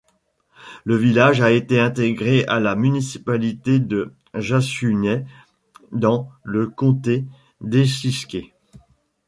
Le 0.83 0.95
village 0.95 1.41
a 1.41 1.51
été 1.51 1.79
intégré 1.79 2.43
à 2.45 2.59
la 2.59 2.75
municipalité 2.75 3.77
de 3.79 4.15
Jašiūnai 4.33 5.27
dans 5.91 6.27
le 6.43 6.67
comté 6.69 7.23
d'Eišiškės. 7.63 8.51